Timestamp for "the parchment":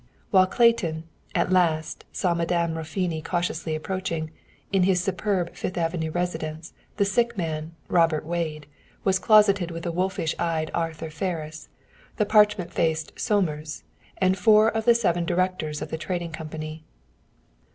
12.17-12.73